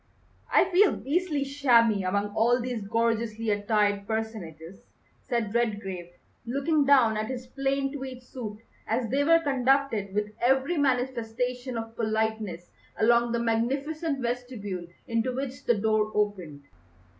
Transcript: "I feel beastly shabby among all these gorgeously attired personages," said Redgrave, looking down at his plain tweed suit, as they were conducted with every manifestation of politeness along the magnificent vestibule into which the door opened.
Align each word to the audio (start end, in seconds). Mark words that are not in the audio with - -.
"I 0.51 0.65
feel 0.71 0.93
beastly 0.93 1.43
shabby 1.43 2.01
among 2.01 2.33
all 2.35 2.59
these 2.59 2.81
gorgeously 2.87 3.51
attired 3.51 4.07
personages," 4.07 4.79
said 5.21 5.53
Redgrave, 5.53 6.09
looking 6.43 6.85
down 6.85 7.17
at 7.17 7.27
his 7.27 7.45
plain 7.45 7.93
tweed 7.95 8.23
suit, 8.23 8.57
as 8.87 9.07
they 9.11 9.23
were 9.23 9.41
conducted 9.41 10.15
with 10.15 10.33
every 10.41 10.75
manifestation 10.79 11.77
of 11.77 11.95
politeness 11.95 12.71
along 12.97 13.31
the 13.31 13.39
magnificent 13.39 14.21
vestibule 14.23 14.87
into 15.07 15.35
which 15.35 15.65
the 15.65 15.77
door 15.77 16.11
opened. 16.15 16.63